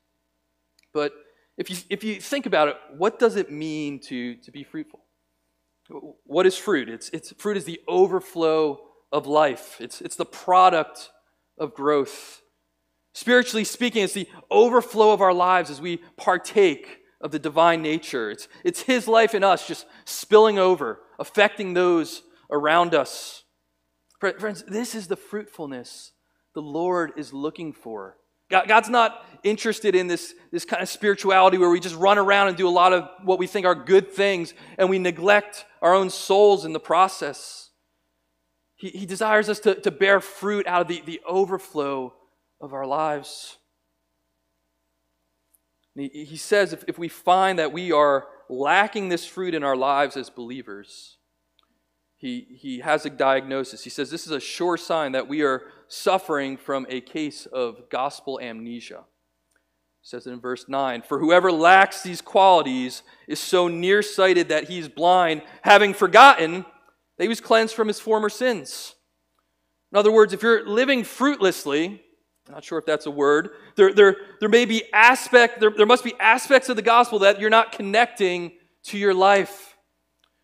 [0.92, 1.12] But
[1.56, 5.00] if you, if you think about it, what does it mean to, to be fruitful?
[6.24, 6.88] What is fruit?
[6.88, 8.80] It's, it's, fruit is the overflow
[9.12, 11.10] of life, it's, it's the product
[11.56, 12.40] of growth.
[13.14, 18.30] Spiritually speaking, it's the overflow of our lives as we partake of the divine nature.
[18.30, 23.44] It's, it's His life in us just spilling over, affecting those around us.
[24.18, 26.10] Friends, this is the fruitfulness
[26.54, 28.16] the Lord is looking for.
[28.50, 32.56] God's not interested in this, this kind of spirituality where we just run around and
[32.56, 36.10] do a lot of what we think are good things and we neglect our own
[36.10, 37.70] souls in the process.
[38.76, 42.12] He, he desires us to, to bear fruit out of the, the overflow
[42.64, 43.58] of our lives.
[45.94, 49.76] He, he says if, if we find that we are lacking this fruit in our
[49.76, 51.18] lives as believers,
[52.16, 53.84] he, he has a diagnosis.
[53.84, 57.88] He says this is a sure sign that we are suffering from a case of
[57.90, 59.04] gospel amnesia.
[60.00, 64.68] He says it in verse 9 For whoever lacks these qualities is so nearsighted that
[64.68, 66.64] he is blind, having forgotten
[67.18, 68.94] that he was cleansed from his former sins.
[69.92, 72.03] In other words, if you're living fruitlessly,
[72.46, 75.86] I'm not sure if that's a word, there, there, there may be aspect, there, there
[75.86, 78.52] must be aspects of the gospel that you're not connecting
[78.84, 79.76] to your life.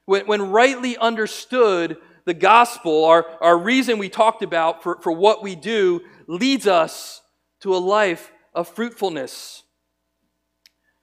[0.07, 5.43] When, when rightly understood, the gospel, our, our reason we talked about for, for what
[5.43, 7.23] we do, leads us
[7.61, 9.63] to a life of fruitfulness.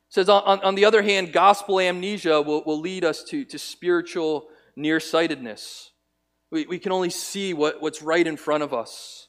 [0.09, 3.59] It says, on, on the other hand, gospel amnesia will, will lead us to, to
[3.59, 5.91] spiritual nearsightedness.
[6.49, 9.26] We, we can only see what, what's right in front of us.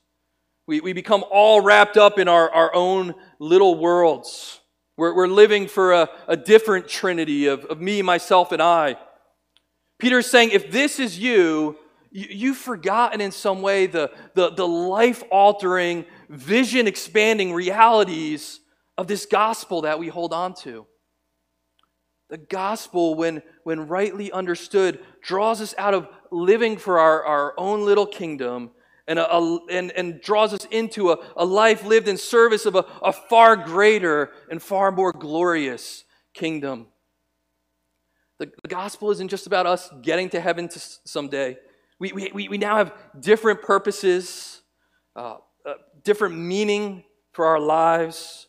[0.68, 4.60] We, we become all wrapped up in our, our own little worlds.
[4.98, 8.96] We're, we're living for a, a different trinity of, of me, myself, and I.
[9.98, 11.78] Peter is saying, if this is you,
[12.10, 18.60] you've forgotten in some way the, the, the life altering, vision expanding realities
[18.98, 20.86] of this gospel that we hold on to.
[22.28, 27.86] The gospel, when, when rightly understood, draws us out of living for our, our own
[27.86, 28.72] little kingdom
[29.08, 32.76] and, a, a, and, and draws us into a, a life lived in service of
[32.76, 36.04] a, a far greater and far more glorious
[36.34, 36.86] kingdom.
[38.36, 41.56] The, the gospel isn't just about us getting to heaven to someday.
[41.98, 44.60] We, we, we now have different purposes,
[45.16, 47.02] uh, uh, different meaning
[47.32, 48.46] for our lives.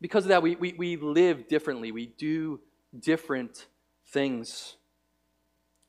[0.00, 1.92] Because of that, we, we, we live differently.
[1.92, 2.58] We do
[2.98, 3.66] different
[4.08, 4.76] things.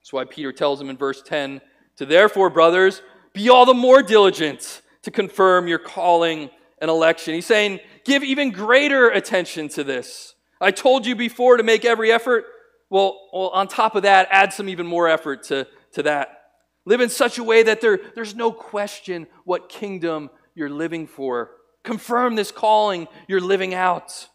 [0.01, 1.61] That's why Peter tells them in verse 10
[1.97, 3.01] to therefore, brothers,
[3.33, 7.33] be all the more diligent to confirm your calling and election.
[7.33, 10.35] He's saying, give even greater attention to this.
[10.59, 12.45] I told you before to make every effort
[12.91, 16.41] well, well, on top of that, add some even more effort to, to that.
[16.85, 21.51] Live in such a way that there, there's no question what kingdom you're living for.
[21.83, 24.27] Confirm this calling you're living out.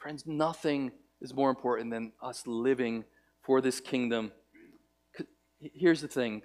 [0.00, 0.90] Friends, nothing
[1.20, 3.04] is more important than us living
[3.42, 4.32] for this kingdom.
[5.60, 6.42] Here's the thing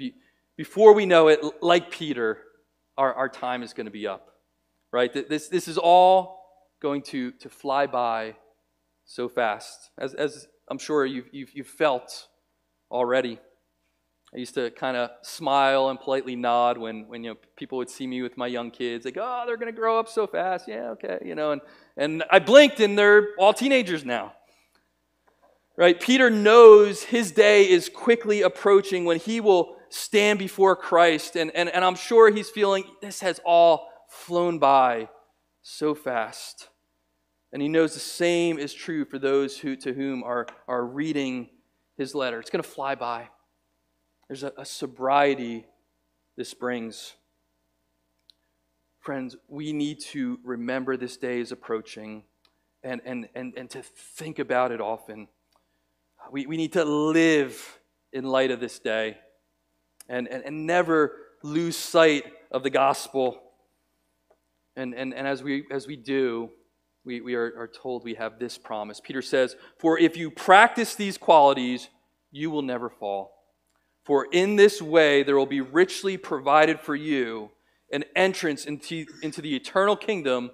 [0.60, 2.40] before we know it, like Peter,
[2.98, 4.34] our, our time is going to be up.
[4.92, 5.10] Right?
[5.30, 6.42] This, this is all
[6.82, 8.36] going to, to fly by
[9.06, 9.90] so fast.
[9.98, 12.28] As, as I'm sure you've, you've, you've felt
[12.92, 13.40] already.
[14.36, 17.90] I used to kind of smile and politely nod when, when you know, people would
[17.90, 19.06] see me with my young kids.
[19.06, 20.68] like, oh, they're going to grow up so fast.
[20.68, 21.20] Yeah, okay.
[21.24, 21.62] You know, and,
[21.96, 24.34] and I blinked and they're all teenagers now.
[25.78, 25.98] Right?
[25.98, 31.36] Peter knows his day is quickly approaching when he will stand before Christ.
[31.36, 35.10] And, and, and I'm sure he's feeling this has all flown by
[35.62, 36.70] so fast.
[37.52, 41.50] And he knows the same is true for those who, to whom are, are reading
[41.98, 42.40] his letter.
[42.40, 43.30] It's going to fly by.
[44.28, 45.66] There's a, a sobriety
[46.38, 47.16] this brings.
[49.00, 52.24] Friends, we need to remember this day is approaching
[52.84, 55.28] and, and, and, and to think about it often.
[56.32, 57.80] We, we need to live
[58.14, 59.18] in light of this day
[60.10, 63.40] and, and, and never lose sight of the gospel.
[64.76, 66.50] And, and, and as, we, as we do,
[67.06, 69.00] we, we are, are told we have this promise.
[69.00, 71.90] Peter says, For if you practice these qualities,
[72.32, 73.32] you will never fall.
[74.04, 77.52] For in this way there will be richly provided for you
[77.92, 80.52] an entrance into, into the eternal kingdom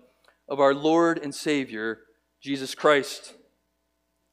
[0.48, 2.00] of our Lord and Savior,
[2.42, 3.34] Jesus Christ.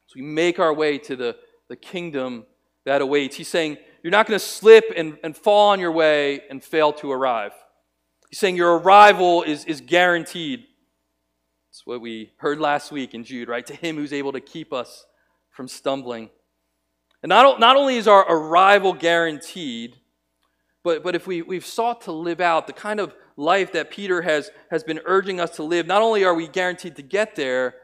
[0.07, 1.37] So we make our way to the,
[1.69, 2.47] the kingdom
[2.85, 3.37] that awaits.
[3.37, 6.93] He's saying, You're not going to slip and, and fall on your way and fail
[6.95, 7.53] to arrive.
[8.31, 10.65] He's saying your arrival is, is guaranteed.
[11.71, 13.65] It's what we heard last week in Jude, right?
[13.67, 15.07] To him who's able to keep us
[15.51, 16.31] from stumbling.
[17.23, 19.97] And not, not only is our arrival guaranteed,
[20.83, 24.23] but, but if we, we've sought to live out the kind of life that Peter
[24.23, 27.75] has, has been urging us to live, not only are we guaranteed to get there,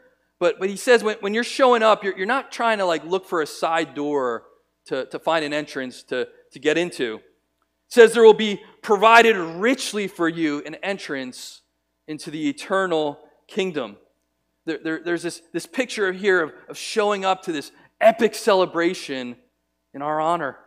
[0.40, 3.04] but, but he says when, when you're showing up, you're, you're not trying to like
[3.04, 4.44] look for a side door
[4.88, 7.16] to, to find an entrance to, to get into.
[7.16, 11.62] It says there will be provided richly for you an entrance
[12.06, 13.96] into the eternal kingdom.
[14.66, 17.70] There, there, there's this, this picture here of, of showing up to this
[18.00, 19.36] epic celebration
[19.94, 20.58] in our honor.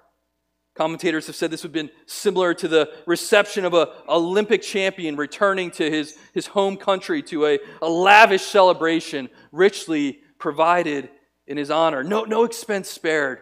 [0.75, 5.15] Commentators have said this would have been similar to the reception of an Olympic champion
[5.15, 11.09] returning to his, his home country to a, a lavish celebration, richly provided
[11.45, 12.03] in his honor.
[12.03, 13.39] No, no expense spared.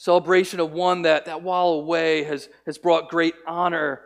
[0.00, 4.00] Celebration of one that, that while away has, has brought great honor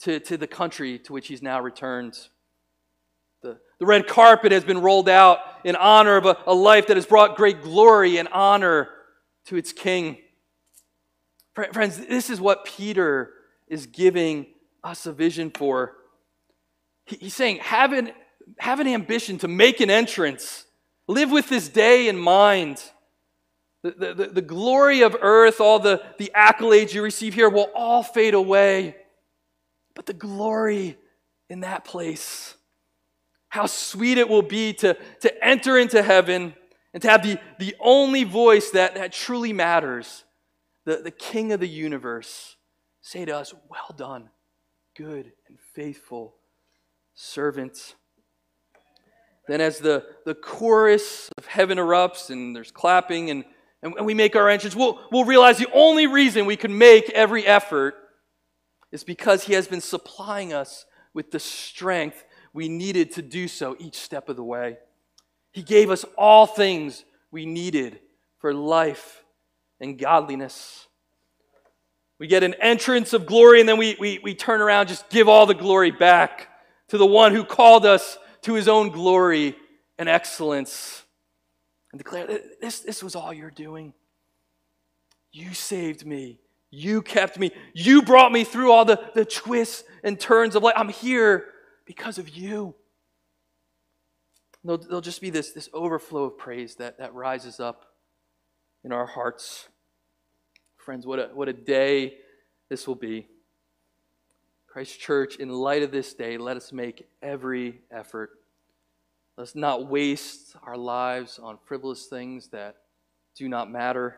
[0.00, 2.18] to, to the country to which he's now returned.
[3.42, 6.96] The the red carpet has been rolled out in honor of a, a life that
[6.96, 8.88] has brought great glory and honor
[9.46, 10.18] to its king.
[11.54, 13.32] Friends, this is what Peter
[13.68, 14.46] is giving
[14.82, 15.96] us a vision for.
[17.04, 18.12] He's saying, have an,
[18.58, 20.64] have an ambition to make an entrance.
[21.06, 22.82] Live with this day in mind.
[23.82, 28.02] The, the, the, glory of earth, all the, the accolades you receive here will all
[28.02, 28.96] fade away.
[29.94, 30.96] But the glory
[31.48, 32.56] in that place
[33.48, 36.54] how sweet it will be to, to enter into heaven
[36.92, 40.24] and to have the, the only voice that, that truly matters,
[40.84, 42.56] the, the King of the universe,
[43.00, 44.28] say to us, Well done,
[44.96, 46.34] good and faithful
[47.14, 47.94] servant.
[49.46, 53.44] Then, as the, the chorus of heaven erupts and there's clapping and,
[53.82, 57.46] and we make our entrance, we'll, we'll realize the only reason we can make every
[57.46, 57.94] effort
[58.90, 63.76] is because He has been supplying us with the strength we needed to do so
[63.78, 64.78] each step of the way.
[65.52, 68.00] He gave us all things we needed
[68.38, 69.22] for life
[69.80, 70.86] and godliness.
[72.18, 75.28] We get an entrance of glory, and then we, we, we turn around, just give
[75.28, 76.48] all the glory back
[76.88, 79.54] to the one who called us to his own glory
[79.98, 81.04] and excellence.
[81.92, 82.26] And declare
[82.60, 83.94] this, this was all you're doing.
[85.32, 86.40] You saved me.
[86.70, 87.50] You kept me.
[87.72, 90.74] You brought me through all the, the twists and turns of life.
[90.76, 91.46] I'm here
[91.86, 92.74] because of you.
[94.64, 97.86] There'll, there'll just be this, this overflow of praise that, that rises up
[98.84, 99.68] in our hearts.
[100.76, 102.18] Friends, what a, what a day
[102.68, 103.28] this will be.
[104.66, 108.37] Christ Church, in light of this day, let us make every effort.
[109.38, 112.74] Let's not waste our lives on frivolous things that
[113.36, 114.16] do not matter.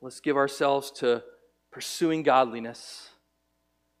[0.00, 1.22] Let's give ourselves to
[1.70, 3.10] pursuing godliness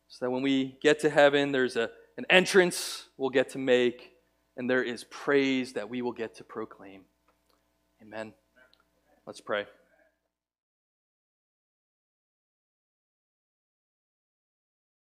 [0.08, 4.14] so that when we get to heaven, there's a an entrance we'll get to make,
[4.56, 7.02] and there is praise that we will get to proclaim.
[8.02, 8.34] Amen.
[9.24, 9.66] Let's pray.